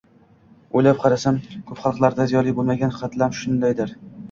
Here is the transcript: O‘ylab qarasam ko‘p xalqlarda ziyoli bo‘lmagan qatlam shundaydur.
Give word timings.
O‘ylab 0.79 0.97
qarasam 1.03 1.37
ko‘p 1.67 1.83
xalqlarda 1.85 2.27
ziyoli 2.33 2.57
bo‘lmagan 2.63 2.97
qatlam 2.99 3.39
shundaydur. 3.45 3.97